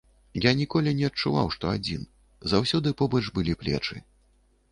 [0.43, 2.07] Я ніколі не адчуваў, што адзін,
[2.53, 3.97] заўсёды побач былі плечы.